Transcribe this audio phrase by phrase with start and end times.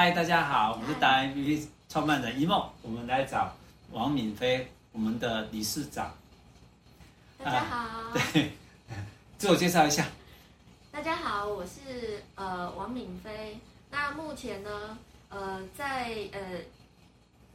[0.00, 3.54] 嗨，大家好，我是达人 APP 创办人一梦，我们来找
[3.90, 6.10] 王敏飞，我们的理事长。
[7.36, 8.52] 大家好，呃、对，
[9.36, 10.06] 自我介绍一下。
[10.90, 13.58] 大家好，我是呃王敏飞。
[13.90, 14.96] 那目前呢，
[15.28, 16.40] 呃，在呃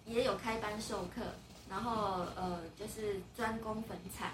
[0.06, 1.24] 也有开班授课，
[1.68, 4.30] 然后呃就是专攻粉彩。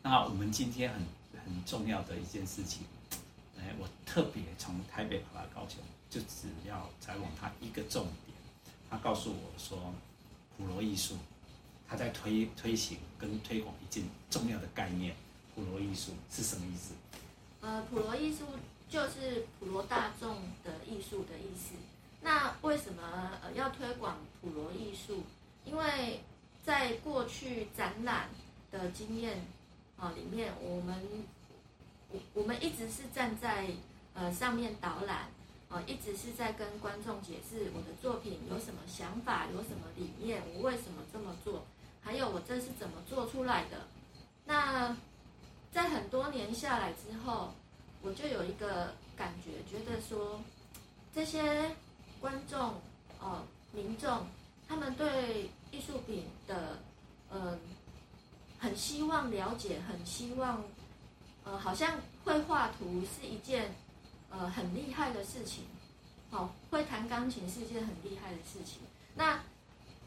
[0.00, 1.02] 那我们今天很
[1.44, 2.86] 很重要的一件事情，
[3.58, 5.82] 哎，我特别从台北跑到高雄。
[6.10, 8.36] 就只要采访他一个重点，
[8.88, 9.92] 他告诉我说，
[10.56, 11.16] 普罗艺术，
[11.86, 15.14] 他在推推行跟推广一件重要的概念，
[15.54, 16.94] 普罗艺术是什么意思？
[17.60, 18.46] 呃，普罗艺术
[18.88, 21.74] 就是普罗大众的艺术的意思。
[22.22, 23.02] 那为什么
[23.42, 25.22] 呃要推广普罗艺术？
[25.66, 26.20] 因为
[26.64, 28.30] 在过去展览
[28.70, 29.44] 的经验
[29.98, 30.96] 啊里面，我们
[32.10, 33.68] 我我们一直是站在
[34.14, 35.28] 呃上面导览。
[35.68, 41.66] 啊，一直是在跟观众解释我的作品有什么想法，有什么理念，我为什么这么做，
[42.02, 43.86] 还有我这是怎么做出来的。
[44.46, 44.96] 那
[45.70, 47.52] 在很多年下来之后，
[48.00, 50.40] 我就有一个感觉，觉得说
[51.14, 51.70] 这些
[52.18, 52.80] 观众
[53.20, 54.26] 哦，民众，
[54.66, 56.78] 他们对艺术品的
[57.30, 57.58] 嗯，
[58.58, 60.64] 很希望了解，很希望
[61.44, 63.74] 呃，好像绘画图是一件。
[64.30, 65.64] 呃，很厉害的事情，
[66.30, 68.80] 好、哦，会弹钢琴是一件很厉害的事情。
[69.14, 69.40] 那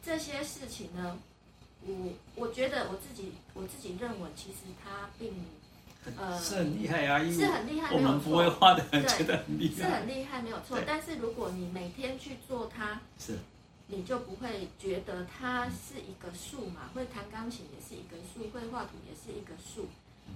[0.03, 1.17] 这些事情呢，
[1.85, 5.33] 我我觉得我自己我自己认为，其实它并
[6.17, 10.79] 呃 是很厉害啊，是很厉害，我们不会画的人觉得很厉害，是很厉害，没有错。
[10.85, 13.39] 但是如果你每天去做它，是，
[13.87, 16.89] 你就不会觉得它是一个数嘛？
[16.93, 19.87] 会弹钢琴也是一个数，会画图也是一个数，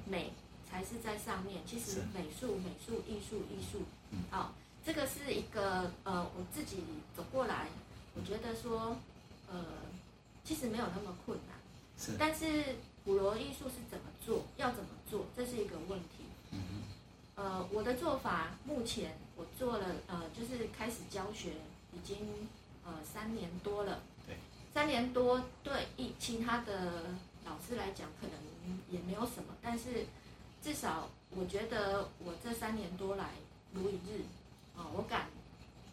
[0.06, 0.34] 美。
[0.76, 3.84] 还是在上面，其实美术、美术、艺术、艺术，
[4.30, 4.54] 好，
[4.86, 6.84] 这个是一个呃，我自己
[7.16, 7.68] 走过来，
[8.14, 8.98] 我觉得说，
[9.50, 9.64] 呃，
[10.44, 11.56] 其实没有那么困难，
[11.98, 12.18] 是。
[12.20, 16.26] 但是普罗艺术是怎么做，要怎么做，这是一个问题。
[16.52, 16.82] 嗯嗯。
[17.36, 21.52] 呃，我的做法，目前我做了呃，就是开始教学，
[21.94, 22.18] 已经
[22.84, 24.04] 呃三年多了。
[24.28, 24.36] 对。
[24.74, 28.36] 三年多，对一其他的老师来讲，可能
[28.92, 30.06] 也没有什么，但是。
[30.66, 33.30] 至少我觉得我这三年多来
[33.72, 34.24] 如一日，
[34.76, 35.28] 啊，我敢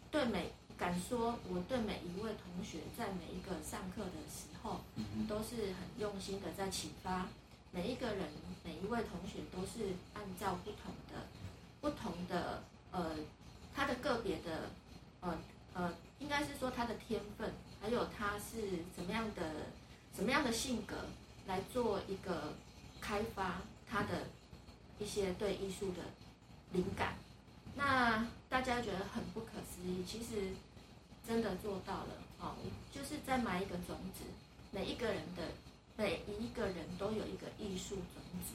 [0.09, 4.79] 对每敢说，我对每一位同学在每一个上课的时候，
[5.29, 7.27] 都是很用心的在启发
[7.69, 8.27] 每一个人，
[8.63, 11.27] 每一位同学都是按照不同的、
[11.79, 13.11] 不同的呃
[13.75, 14.71] 他的个别的
[15.21, 15.37] 呃
[15.75, 19.67] 呃，应该是说他的天分，还有他是怎么样的
[20.15, 20.95] 什么样的性格
[21.45, 22.53] 来做一个
[22.99, 24.25] 开发他的。
[24.99, 26.01] 一些对艺术的
[26.71, 27.15] 灵感，
[27.75, 30.53] 那大家觉得很不可思议，其实
[31.27, 32.09] 真的做到了
[32.39, 32.55] 哦，
[32.93, 34.23] 就是在埋一个种子，
[34.71, 35.43] 每一个人的
[35.97, 38.53] 每一个人都有一个艺术种子，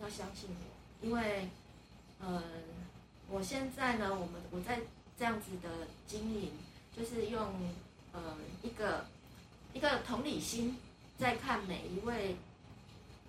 [0.00, 1.48] 要相信我，因为
[2.20, 2.42] 呃，
[3.28, 4.80] 我现在呢，我们我在
[5.18, 6.52] 这样子的经营，
[6.96, 7.42] 就是用
[8.12, 9.04] 呃一个
[9.74, 10.78] 一个同理心
[11.18, 12.36] 在看每一位。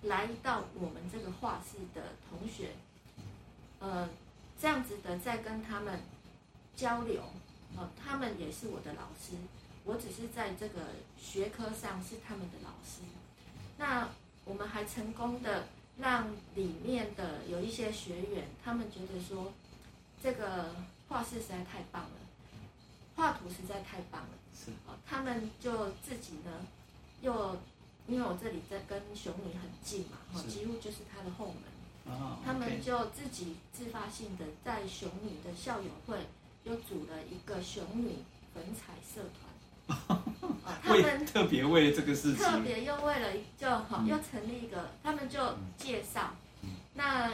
[0.02, 2.70] 来到我们这个画室的同学，
[3.78, 4.08] 呃，
[4.60, 6.00] 这样子的在跟他们
[6.74, 7.22] 交流，
[7.76, 9.36] 呃，他们也是我的老师，
[9.84, 10.80] 我只是在这个
[11.16, 13.02] 学科上是他们的老师。
[13.78, 14.08] 那
[14.44, 15.68] 我们还成功的
[15.98, 19.52] 让里面的有一些学员，他们觉得说，
[20.20, 20.74] 这个
[21.08, 22.16] 画室实在太棒了，
[23.14, 24.72] 画图实在太棒了，是，
[25.06, 26.66] 他们就自己呢
[27.20, 27.56] 又。
[28.06, 36.18] 因为我这里在跟熊女很近嘛，哈，几乎就是他的后门，哦，他们就自己自发性的在熊女的校友会
[36.64, 38.16] 又组了一个熊女
[38.52, 46.34] 粉彩社团， 哦，他们特别为了这个事情，特别又为了就好又成立一个，他们就介绍，
[46.94, 47.30] 那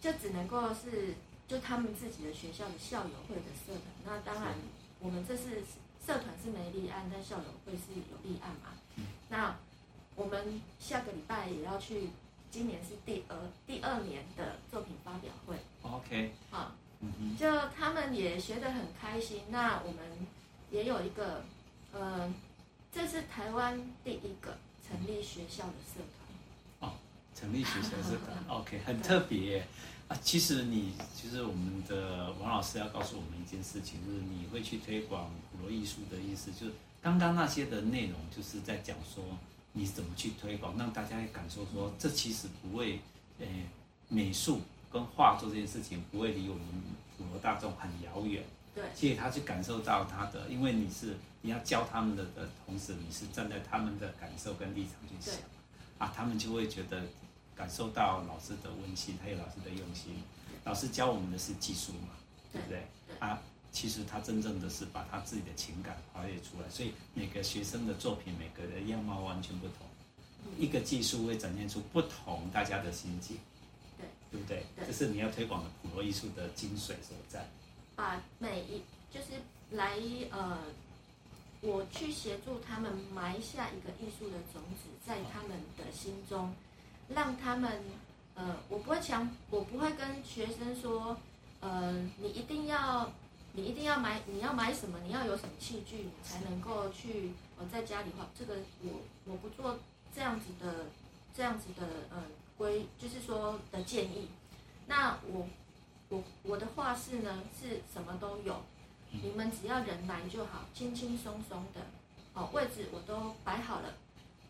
[0.00, 1.14] 就只能够是
[1.48, 4.54] 就他们自己的学校的校友会的社团，那当然
[5.00, 5.62] 我们这是
[6.06, 8.70] 社团是没立案，但校友会是有立案嘛。
[9.28, 9.56] 那
[10.14, 12.10] 我们下个礼拜也要去，
[12.50, 13.36] 今年是第二
[13.66, 15.56] 第二年的作品发表会。
[15.80, 16.72] OK，好，
[17.38, 19.42] 就他们也学得很开心。
[19.48, 19.98] 那我们
[20.70, 21.42] 也有一个，
[21.92, 22.32] 呃，
[22.92, 26.00] 这是台湾第一个成立学校的社
[26.78, 26.90] 团。
[26.90, 26.94] 哦，
[27.34, 29.66] 成立学校社团， OK，很特别
[30.08, 30.16] 啊。
[30.22, 36.72] 其实你，其实我们的王老师要告诉我们一件事情，就是你会去推广普罗艺术的意思，就是。
[37.02, 39.24] 刚刚那些的内容，就是在讲说
[39.72, 43.00] 你怎么去推广，让大家感受说，这其实不会，
[43.40, 43.46] 呃，
[44.08, 44.60] 美术
[44.90, 46.64] 跟画作这件事情不会离我们
[47.18, 55.40] 普罗大众很遥远，对，所以他去感受到他的，因为你是你要教他们的的同时，你是站在他们的感受跟立场去想，
[55.98, 57.02] 啊，他们就会觉得
[57.56, 60.22] 感受到老师的温馨，还有老师的用心。
[60.64, 62.10] 老师教我们的是技术嘛，
[62.52, 62.86] 对不对？
[63.08, 69.86] 对啊，其实他真正的是把他自己的情感发掘出来，所以每个学生的作品，每个人样貌完全不同，
[70.58, 73.38] 一个技术会展现出不同大家的心境，
[73.98, 74.66] 对，对不对？
[74.76, 77.48] 对，这是你要推广的普罗艺术的精髓所在。
[77.96, 78.82] 把每一
[79.12, 79.40] 就是
[79.70, 79.98] 来
[80.30, 80.58] 呃，
[81.62, 86.52] 我去协助他们埋下一个艺术的种子在他们的心中，
[87.08, 87.80] 让他们
[88.34, 91.16] 呃，我不会强，我不会跟学生说，
[91.60, 93.12] 呃，你一定要，
[93.52, 98.26] 你一定要买，你要买什么，你要有什么器具，你才能够去呃在家里画。
[98.38, 99.78] 这个我我不做
[100.14, 100.86] 这样子的
[101.34, 102.22] 这样子的呃
[102.56, 104.28] 规，就是说的建议。
[104.86, 105.48] 那我。
[106.08, 108.60] 我我的画室呢是什么都有，
[109.12, 111.80] 你们只要人来就好，轻轻松松的，
[112.34, 113.94] 哦，位置我都摆好了，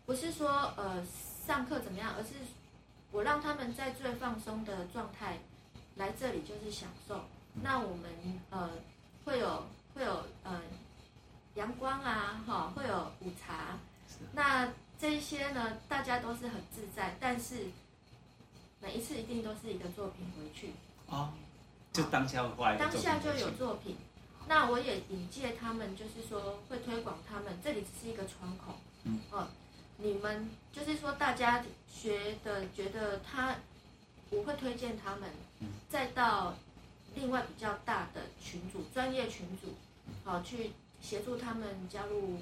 [0.05, 1.01] 不是说呃
[1.47, 2.31] 上课怎么样，而是
[3.13, 5.37] 我让他们在最放松的状态
[5.95, 7.21] 来这里就是享受。
[7.61, 8.11] 那我们
[8.49, 8.69] 呃
[9.25, 9.65] 会有
[9.95, 10.61] 会有呃
[11.55, 13.77] 阳光啊，哈、哦，会有午茶，
[14.33, 17.67] 那这一些呢大家都是很自在，但是
[18.79, 20.73] 每一次一定都是一个作品回去
[21.07, 21.33] 哦。
[21.91, 23.95] 就当下画，当下就有作品。
[24.47, 28.73] 那我也引荐他们，就是说会推广他们，这里只是一个窗口。
[29.03, 29.47] 嗯，哦，
[29.97, 33.55] 你们就是说大家学的觉得他，
[34.31, 35.29] 我会推荐他们，
[35.87, 36.55] 再到
[37.15, 39.73] 另外比较大的群组、专业群组，
[40.23, 40.71] 好去
[41.01, 42.37] 协助他们加入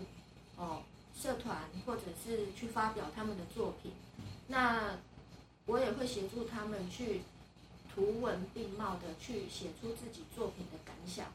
[0.58, 0.82] 哦
[1.16, 3.92] 社团，或者是去发表他们的作品。
[4.48, 4.98] 那
[5.66, 7.22] 我也会协助他们去。
[7.94, 11.28] 图文并茂的去写出自己作品的感想，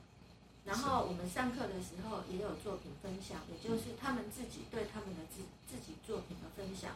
[0.65, 6.93] 然后我们上课的时候也有作品分享，也就是他们自己对他们的自自己作品的分享，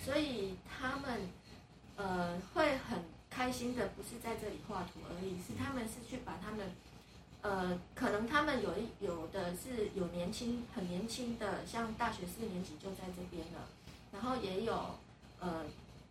[0.00, 1.28] 所以他们
[1.96, 6.72] 呃会很开心的，不是在这里画图而已，是他们是去把他们
[7.42, 13.68] 呃可能他们有一有的是有年轻很年轻的，像大学四年级就在这边了，
[14.12, 14.74] 然后也有
[15.38, 15.64] 呃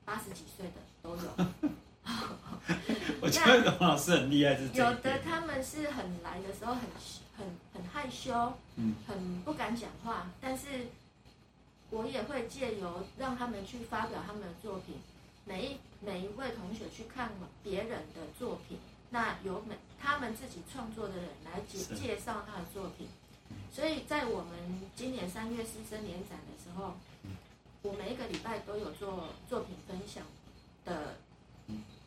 [0.05, 1.69] 八十几岁的都有。
[3.21, 6.81] 我觉得董老师很厉害，是有的他们是很来的时候很
[7.37, 10.87] 很很害羞，嗯，很不敢讲话，但是
[11.91, 14.95] 我也会借由让他们去发表他们的作品，
[15.49, 17.31] 每一每一位同学去看
[17.63, 18.77] 别人的作品，
[19.09, 23.07] 那由每他们自己创作的人来介介绍他的作品，
[23.73, 24.53] 所以在我们
[24.95, 26.93] 今年三月师生联展的时候，
[27.81, 30.23] 我每一个礼拜都有做作品分享
[30.85, 31.15] 的。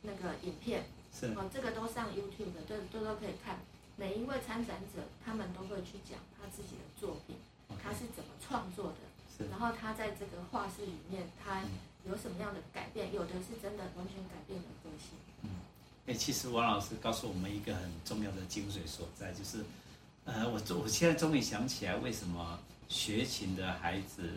[0.05, 0.83] 那个影片
[1.15, 3.61] 是哦，这个都上 YouTube 的，都都都可以看。
[3.95, 7.37] 每一位参展者，他们都会去讲他自己的作品
[7.81, 8.97] 他是怎么创作的，
[9.39, 9.49] 是。
[9.49, 11.63] 然后他在这个画室里面，他
[12.09, 13.13] 有什么样的改变？
[13.13, 15.19] 有的是真的完全改变了个性。
[15.43, 15.51] 嗯，
[16.07, 19.65] 哎，其实王老师告诉我们一个很重要的精髓所在，就是，
[20.25, 22.59] 呃，我我现在终于想起来，为什么
[22.89, 24.31] 学琴的孩子。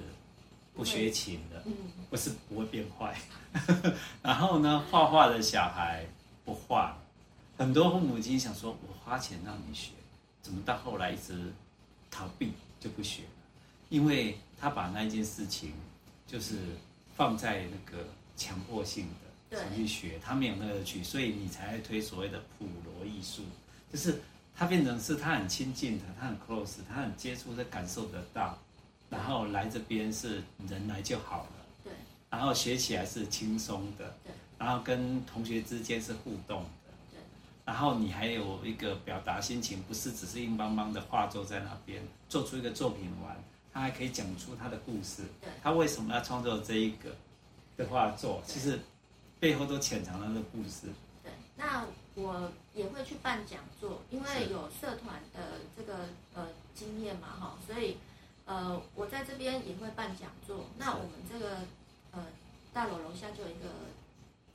[0.75, 1.63] 不学琴的，
[2.11, 3.17] 不是不会变坏，
[4.21, 6.05] 然后呢，画画的小孩
[6.43, 6.97] 不画，
[7.57, 9.91] 很多父母亲想说，我花钱让你学，
[10.41, 11.53] 怎么到后来一直
[12.11, 13.29] 逃避就不学了？
[13.87, 15.71] 因为他把那件事情
[16.27, 16.57] 就是
[17.15, 18.05] 放在那个
[18.35, 19.07] 强迫性
[19.49, 23.43] 的去学，他没有那个去，所以你才会推所谓的普罗艺术，
[23.91, 24.21] 就是
[24.55, 28.57] 他变成是他很亲近的，他很 close，他很接触，的感受得到。
[29.09, 31.93] 然后来这边是人来就好了，对。
[32.29, 34.33] 然后学起来是轻松的，对。
[34.57, 37.19] 然后跟同学之间是互动的，对。
[37.63, 43.41] 然后你还有一个表达心情，不是只是硬邦邦的画作在那边，做出一个作品完，
[43.75, 45.49] 他还可以讲出他的故事，对。
[45.61, 47.13] 他为什么要创作这一个
[47.75, 48.41] 的画作？
[48.47, 48.79] 其实
[49.37, 50.87] 背后都潜藏了那个故事。
[51.21, 51.33] 对。
[51.57, 57.97] 那我也会去办讲座，因为有社团的这个呃经验嘛，哈，所以。
[58.47, 60.67] 呃，我在这边也会办讲座。
[60.77, 61.57] 那我们这个
[62.11, 62.23] 呃
[62.71, 63.65] 大楼楼下就有一个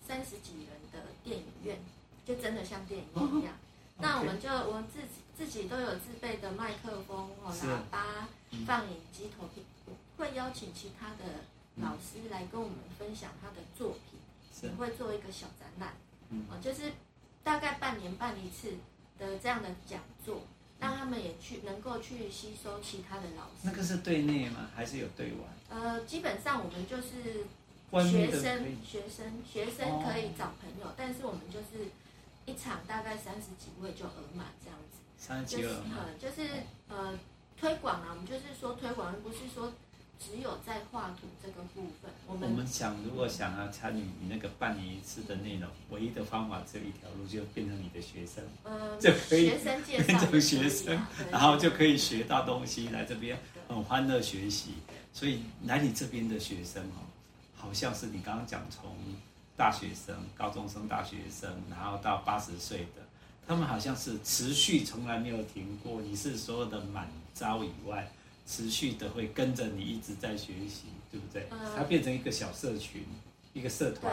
[0.07, 1.77] 三十几人的电影院，
[2.25, 3.53] 就真的像电影院一样。
[4.00, 8.28] 那我们就我们自己自己都有自备的麦克风、哦喇叭、
[8.66, 9.64] 放映机、投屏，
[10.16, 11.45] 会邀请其他的
[11.76, 15.95] 老师来跟我们分享他的作品，也会做一个小展览，
[16.49, 16.92] 哦，就是
[17.42, 18.73] 大概半年办一次
[19.19, 20.42] 的这样的讲座。
[20.80, 23.64] 让他们也去能够去吸收其他的老师。
[23.64, 24.71] 那个是对内吗？
[24.75, 25.45] 还是有对外？
[25.69, 27.45] 呃，基本上我们就是
[28.11, 31.90] 学生，学生，学生可以找朋友，哦，但是我们就是
[32.50, 34.99] 一场大概三十几位就额满这样子。
[35.16, 36.49] 三十七二嘛，就是
[36.88, 37.19] 呃
[37.59, 39.73] 推广啊，我们就是说推广，而不是说。
[40.23, 54.75] 只有在画图这个部分，我们我们想，如果想要参与你那个半年一次的内容，唯一的方法只有一条路，就变成你的学生，嗯， 就可以学生介绍变成学生，然后就可以学到东西，来这边很欢乐学习。
[55.14, 57.09] 所以来你这边的学生哦，
[57.57, 58.95] 好像是你刚刚讲从
[59.61, 63.02] 大学生、高中生、大学生，然后到八十岁的，
[63.47, 66.00] 他们好像是持续从来没有停过。
[66.00, 68.11] 你是所有的满招以外。
[68.47, 71.47] 持续的会跟着你一直在学习，对不对？
[71.76, 73.05] 它变成一个小社群，
[73.52, 74.11] 一个社团。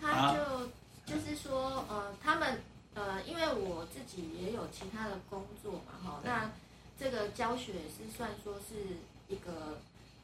[0.00, 0.70] 他就
[1.04, 2.62] 就是说，呃，他们
[2.94, 6.50] 呃，因为我自己也有其他的工作嘛，哈，那
[6.98, 8.96] 这个教学是算说是
[9.28, 9.80] 一个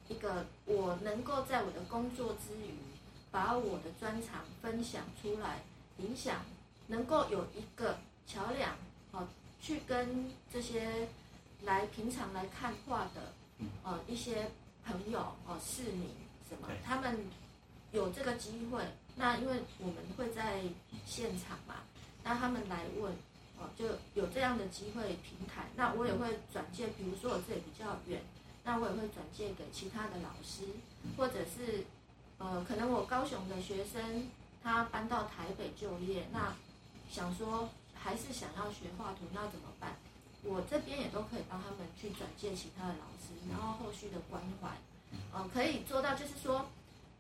[0.09, 2.73] 一个我能够在我的工作之余，
[3.35, 5.59] 把我的专长分享出来，
[5.99, 6.43] 影响
[6.87, 7.99] 能够有一个
[8.29, 8.77] 桥梁，
[9.11, 9.27] 哦，
[9.61, 11.09] 去跟这些。
[11.65, 13.33] 来平常来看画的，
[13.85, 14.51] 呃，一些
[14.85, 16.11] 朋友哦，市民
[16.47, 17.19] 什么，他们
[17.91, 18.85] 有这个机会，
[19.17, 20.61] 那因为我们会在
[21.07, 21.77] 现场嘛，
[22.23, 23.11] 那他们来问，
[23.59, 28.21] 哦，就有这样的机会平台，那我也会转介，比如说我这里比较远，
[28.63, 30.65] 那我也会转介给其他的老师，
[31.17, 31.87] 或者是，
[32.45, 34.29] 呃，可能我高雄的学生
[34.63, 36.55] 他搬到台北就业，那
[37.11, 39.97] 想说还是想要学画图，那怎么办？
[40.43, 44.69] 我这边也都可以帮他们去转介其他的老师，然后后续的关怀，
[45.33, 46.67] 呃，可以做到，就是说，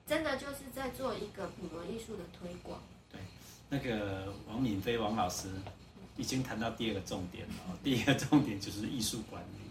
[0.06, 2.78] 真的就是在做一个普罗艺术的推广。
[3.10, 3.18] 对，
[3.70, 5.48] 那个王敏飞王老师
[6.18, 9.70] 已经谈到第二个重点了，第一个重点就是艺术管理，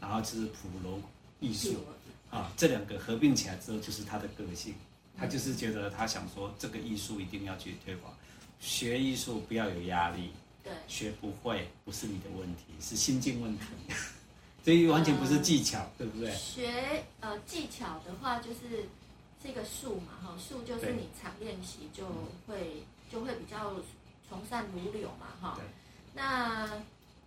[0.00, 0.98] 然后就是普罗
[1.40, 1.84] 艺术
[2.30, 4.74] 啊，这两个合并起来之后就是他的个性，
[5.18, 8.12] 他就是觉得他想说这个艺术一定要去推广，
[8.60, 10.30] 学艺术不要有压力。
[10.62, 13.64] 对，学不会不是你的问题，是心境问题，
[14.64, 16.34] 所以完全不是技巧，呃、对不对？
[16.34, 18.86] 学呃技巧的话，就是
[19.44, 22.06] 这个术嘛，哈，术就是你常练习就
[22.46, 23.74] 会就会比较
[24.26, 25.60] 从善如流嘛，哈。
[26.14, 26.70] 那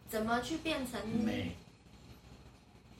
[0.09, 1.55] 怎么去变成美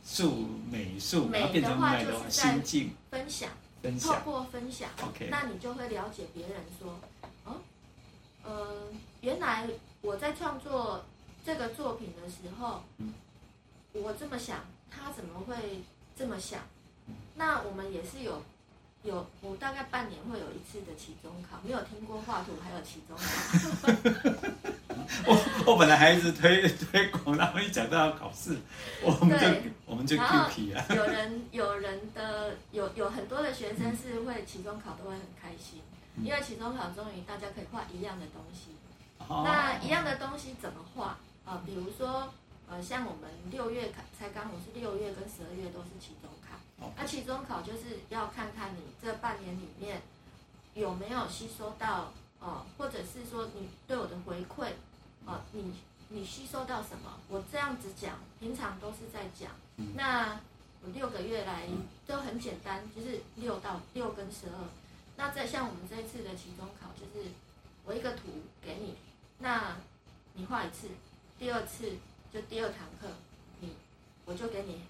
[0.06, 1.26] 术美术？
[1.26, 2.60] 美的话就是在
[3.10, 3.50] 分享，
[3.88, 7.00] 分享，透过分享，OK，那你就会了解别人说，
[7.46, 7.62] 哦，
[8.44, 8.88] 呃，
[9.22, 9.70] 原来。
[10.02, 11.04] 我在创作
[11.44, 12.84] 这个作品的时候，
[13.92, 14.60] 我这么想，
[14.92, 15.82] 他怎么会
[16.16, 16.62] 这么想？
[17.36, 18.42] 那我们也是有
[19.04, 24.72] 有，我大概半年会有一次的期中考，没有听过画图还有期中考。
[25.26, 28.58] 我我本来还一直推 推广，然后一讲到要考试，
[29.02, 29.48] 我们就
[29.86, 30.86] 我们就 Q 皮啊。
[30.90, 35.82] 有人有人的有有很多的学生是会期中考都会很开心，
[36.24, 38.72] 因为期中考终于大家可以画一样的东西。
[39.30, 41.62] 那一样的东西怎么画啊？
[41.66, 42.32] 比如说，
[42.70, 46.92] 呃，像我们六月考才刚，我是六月跟十二月都是期中考。
[46.96, 50.02] 那期中考就是要看看你这半年里面
[50.76, 54.70] 有没有吸收到哦，或者是说你对我的回馈
[55.28, 55.74] 哦，你
[56.10, 57.20] 你吸收到什么？
[57.28, 59.52] 我这样子讲，平常都是在讲。
[59.94, 60.40] 那
[60.82, 61.68] 我六个月来
[62.08, 64.56] 都很简单，就是六到六跟十二。
[65.18, 67.28] 那再像我们这一次的期中考，就是
[67.84, 68.24] 我一个图
[68.62, 68.96] 给你。
[69.40, 69.76] 那，
[70.34, 70.88] 你画一次，
[71.38, 71.92] 第二次
[72.34, 73.10] 就第二堂课，
[73.60, 73.72] 你
[74.26, 74.82] 我就给你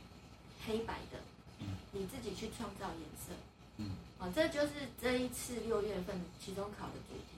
[0.65, 1.17] 黑白的，
[1.93, 3.33] 你自己去创造颜色。
[3.77, 7.36] 嗯，哦，这就是这一次六月份期中考的主题。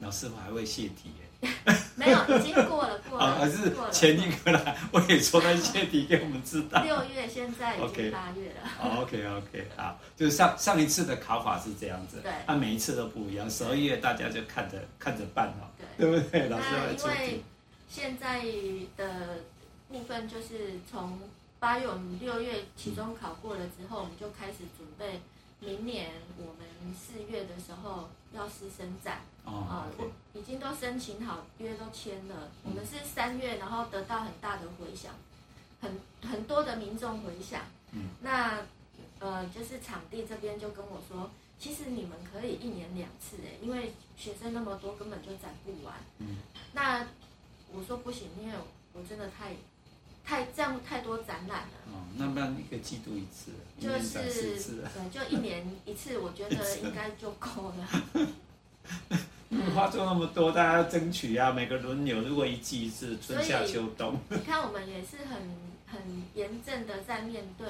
[0.00, 1.50] 老师傅还会泄题耶？
[1.96, 3.24] 没有，已经过了，过了。
[3.24, 6.82] 啊，是前一个啦，我也说他泄题给我们知道。
[6.82, 9.00] 六月现在已经八月了。
[9.00, 15.68] OK OK，好，就是上上一次的考法是这样子，对，他每一次都不一样，十二月大家就看着看着办哦。
[15.98, 16.48] 对不对？
[16.48, 17.42] 老师那因为
[17.88, 18.42] 现在
[18.96, 19.38] 的
[19.88, 21.18] 部分就是从
[21.58, 25.20] 八月，我们六月期中考过了之后，我们就开始准备
[25.66, 29.88] 明年我们四月的时候要师生展啊，
[30.32, 32.48] 已经都申请好，约都签了。
[32.62, 35.12] 我们是三月，然后得到很大的回响，
[35.80, 37.62] 很很多的民众回响。
[37.90, 38.60] 嗯，那
[39.18, 41.28] 呃，就是场地这边就跟我说。
[41.58, 45.94] 其实你们可以一年两次哎，因为学生那么多，根本就展不完。
[46.18, 46.36] 嗯，
[46.74, 47.04] 那
[47.72, 48.54] 我说不行，因为
[48.92, 49.56] 我真的太
[50.26, 51.68] 太这样太多展览了。
[51.86, 54.58] 哦，那不然一个季度一次，就是
[54.92, 57.88] 对，就一年一次，我觉得应该就够了。
[59.74, 64.18] 画作那么多，大家要争取啊，每个轮流，如果一季一次，春夏秋冬。
[64.28, 65.76] 你看，我们也是很。
[65.88, 66.00] 很
[66.34, 67.68] 严正的在面对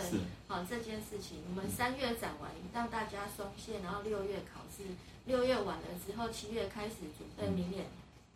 [0.48, 1.36] 好这件事情。
[1.50, 4.84] 我们三月展完，让大家松懈，然后六月考试，
[5.26, 7.84] 六月完了之后，七月开始准备明年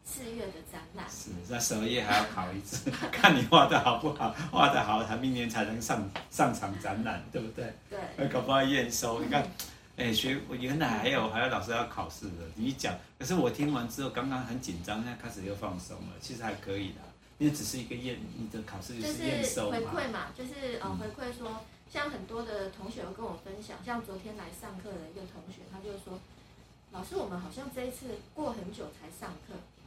[0.04, 1.07] 四月的展览。
[1.09, 7.73] 是，那十二月还要考一次， 看你画的好不好，画的好，他明年才能上上场展览，对不对？
[7.88, 8.28] 对。
[8.28, 9.42] 搞不好验收，你看，
[9.97, 17.00] 哎、欸，学我原来还有还有老师要考试的，你一讲，可是我听完之后，刚刚很紧张，现在开始又放松了，其实还可以的，
[17.38, 21.61] 因为只是一个验，你的考试就是验收回馈嘛，就是呃回馈说，
[21.92, 26.19] 像很多的同学有跟我分享，像昨天来上课的一个同学，他就说。
[26.92, 29.79] 老师，我们好像这一次过很久才上课，嗯，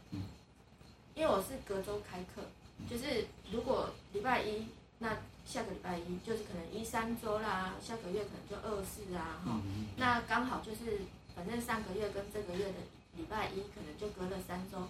[1.15, 2.41] 因为我是隔周开课，
[2.89, 4.67] 就是如果礼拜一，
[5.00, 9.62] 那下个礼拜一就是可能一三周啦，下个月可能就二四啊，哈，
[9.98, 11.01] 那刚好就是
[11.36, 12.79] 反正上个月跟这个月的
[13.17, 14.88] 礼拜一可能就隔了三周，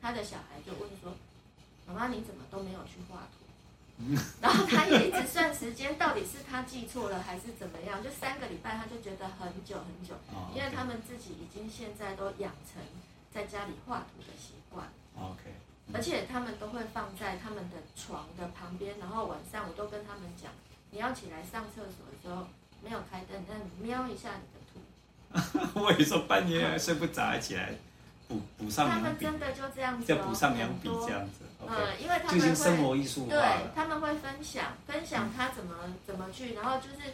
[0.00, 1.12] 他的小孩就问说
[1.86, 3.44] ：“妈妈，你怎么都没有去画图？
[4.40, 8.00] ”然后他也一直算时间，到底是他记错了还是怎么样？
[8.00, 10.14] 就三个礼拜，他就觉得很久很久，
[10.54, 12.80] 因为他们自己已经现在都养成
[13.32, 14.86] 在家里画图的习惯。
[15.16, 15.52] OK，
[15.92, 20.50] 而且他们都会放在他们的床的旁边，然后晚上我都跟他们讲，
[20.90, 22.46] 你要起来上厕所的时候
[22.82, 24.80] 没有开灯，但你瞄一下你的图。
[25.80, 27.74] 我也说半夜睡不着，还起来
[28.28, 28.88] 补补上。
[28.90, 31.44] 他们真的就这样子，就补上两笔这样子。
[31.66, 33.40] 嗯，因为他们会生活艺术对，
[33.74, 35.74] 他们会分享分享他怎么
[36.06, 37.12] 怎么去，然后就是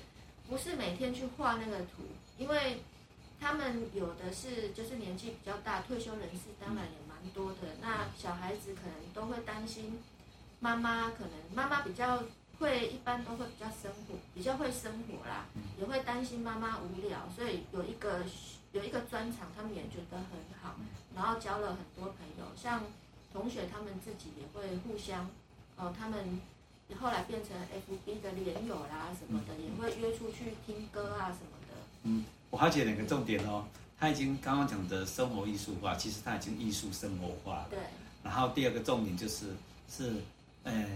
[0.49, 2.05] 不是每天去画那个图，
[2.37, 2.83] 因为
[3.45, 7.77] 他们有的是就是年纪比较大，退休人士当然也蛮多的。
[7.83, 9.99] 那小孩子可能都会担心
[10.61, 12.25] 妈妈，可能妈妈比较
[12.59, 15.45] 会一般都会比较生活，比较会生活啦，
[15.79, 18.25] 也会担心妈妈无聊，所以有一个
[18.73, 20.75] 有一个专场，他们也觉得很好，
[21.15, 22.83] 然后交了很多朋友，像。
[23.35, 25.29] 同学他们自己也会互相，
[25.77, 26.41] 哦，他们
[27.01, 27.51] 后来变成
[27.91, 31.75] FB 的连友啦什么的，也会约出去听歌啊什么的。
[32.05, 32.25] 嗯，
[32.55, 33.65] 我好奇两个重点哦，
[33.99, 37.67] 他已经刚刚讲的生活艺术化，其实他已经艺术生活化了。
[37.69, 37.81] 对。
[38.23, 39.47] 然后第二个重点就是
[39.91, 40.15] 是，
[40.63, 40.87] 呃，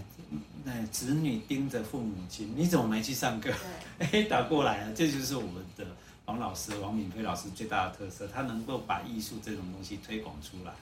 [0.63, 3.53] 那子女盯着父母亲，你怎么没去上课？
[3.99, 5.85] 哎，打过来了，这就是我们的
[6.27, 10.73] 王老师王敏飞老师最大的特色，他能够把艺术这种东西推广出来。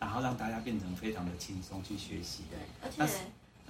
[0.00, 2.42] 然后让大家变成非常的轻松去学习。
[2.50, 3.20] 对，而且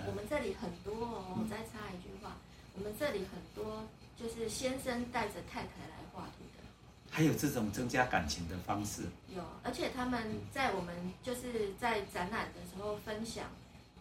[0.06, 2.38] 我们这里很多哦，我再插一句话，
[2.74, 3.84] 我们这里很多
[4.20, 6.64] 就是先生带着太太来画图的。
[7.10, 9.02] 还有这种增加感情的方式。
[9.34, 13.44] 有，而且他们在我们就是在展览的时候分享，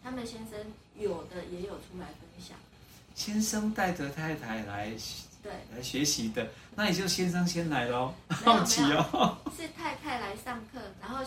[0.03, 0.59] 他们先生
[0.97, 2.57] 有的也有出来分享。
[3.15, 4.91] 先生带着太太来。
[5.43, 8.13] 对，来学习的，那你就先生先来喽。
[8.27, 9.95] 好奇哦，是太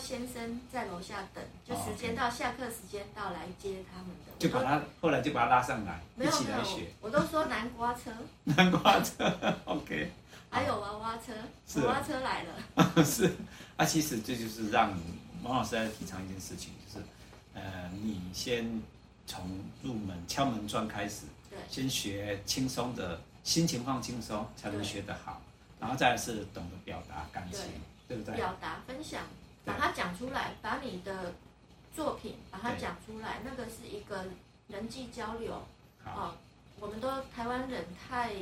[0.01, 4.31] 先生在楼下等，就时间到，下课时间到来接他们的。
[4.39, 6.91] 就把他后来就把他拉上来，一起来学。
[6.99, 8.11] 我都说南瓜车，
[8.43, 9.31] 南瓜车，
[9.65, 10.11] OK。
[10.49, 11.31] 还有娃娃车，
[11.81, 12.51] 娃娃车来了。
[13.05, 13.31] 是，
[13.77, 14.91] 啊，其实这就是让
[15.43, 17.05] 王老师在提倡一件事情，就是
[17.53, 18.81] 呃，你先
[19.27, 19.47] 从
[19.83, 23.21] 入门敲门砖开始，对，先学轻松的。
[23.43, 25.41] 心情放轻松，才能学得好。
[25.79, 27.61] 然后再来是懂得表达感情，
[28.07, 28.35] 对，对不对？
[28.35, 29.23] 表达、分享，
[29.65, 31.33] 把它讲出来，把你的
[31.95, 34.25] 作品把它讲出来，那个是一个
[34.67, 35.53] 人际交流。
[36.03, 36.33] 好哦，
[36.79, 38.33] 我们都台湾人太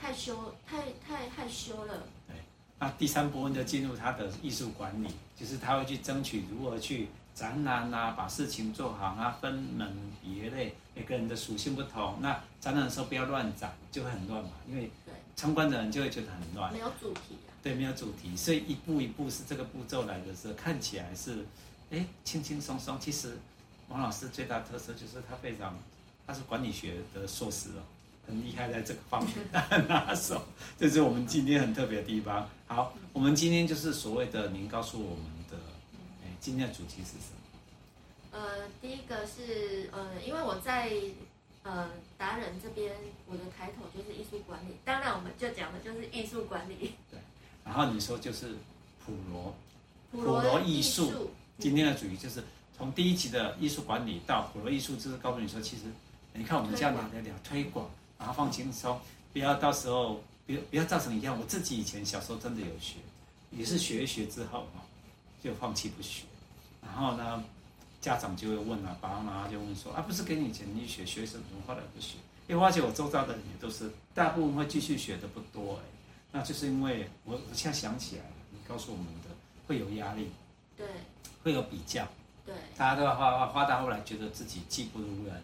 [0.00, 2.02] 太羞，太太害羞了。
[2.26, 2.36] 对，
[2.78, 7.08] 那第三部分就进入他的艺术管理，就是他会去争取如何去。
[7.32, 12.18] 展览啊，把事情做好啊，分门别类，每个人的属性不同。
[12.20, 14.50] 那展览的时候不要乱展，就会很乱嘛。
[14.68, 14.90] 因为
[15.36, 17.49] 参观的人就会觉得很乱，没有主题啊。
[17.62, 21.44] 对，没有主题，所以一步一步是这个步骤来的时候，看起来是，
[21.90, 22.98] 哎，轻轻松松。
[22.98, 23.36] 其实
[23.88, 25.78] 王老师最大特色就是他非常，
[26.26, 27.82] 他是管理学的硕士哦，
[28.26, 29.34] 很厉害在这个方面，
[29.68, 30.42] 很拿手。
[30.78, 32.48] 这是我们今天很特别的地方。
[32.66, 35.56] 好，我们今天就是所谓的，您告诉我们的。
[36.40, 37.40] 今天的主题是什么？
[38.32, 40.90] 呃，第一个是呃，因为我在
[41.64, 42.94] 呃达人这边，
[43.26, 44.76] 我的抬头就是艺术管理。
[44.82, 46.94] 当然，我们就讲的就是艺术管理。
[47.70, 47.76] 对。
[47.76, 48.56] 然后你说就是
[49.04, 49.54] 普罗，
[50.10, 51.30] 普罗艺术。
[51.58, 52.42] 今天的主题就是
[52.74, 55.82] 从第一集的艺术管理到普罗艺术，就是告诉你说，其实
[56.32, 57.86] 你看我们这样聊聊聊推广，
[58.18, 58.98] 然后放轻松，
[59.32, 61.38] 不要到时候不要不要造成一样。
[61.38, 62.96] 我自己以前小时候真的有学，
[63.50, 64.80] 也是学一学之后哈，
[65.44, 66.24] 就放弃不学。
[66.80, 67.44] 然后呢，
[68.00, 71.44] 家长就会问啊，爸爸妈妈就问说啊，不是给你钱你学学什么？
[71.66, 72.16] 后来不学，
[72.48, 75.82] 因为发现我周遭的人也都是大部分会继续学的不多哎，
[76.32, 79.30] 那就是因为我我现在想起来你告诉我们的
[79.66, 80.30] 会有压力
[80.76, 80.86] 对。
[81.42, 82.06] 会有比较
[82.44, 82.54] 对。
[82.76, 85.42] 大家都要花花到后来觉得自己技不如人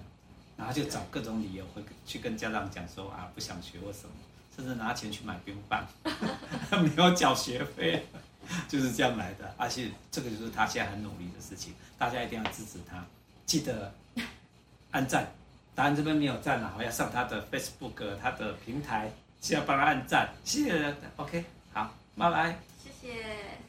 [0.56, 4.14] 然后就找各种理由会去跟家长讲说啊不想学或什么
[4.54, 5.86] 甚至拿钱去买冰棒
[6.82, 8.06] 没有缴学费
[8.68, 9.54] 就是这样来的。
[9.58, 13.04] 而且这个就是他现在很努力的事情大家一定要支持他。
[13.44, 13.92] 记得
[14.90, 15.30] 按赞
[15.74, 19.10] 答案这边没有赞了我要上他的 facebook 他的平台
[19.46, 20.72] 先要帮他按赞谢谢。
[20.72, 22.58] 大家 ok 好拜拜。
[22.82, 23.65] 谢谢。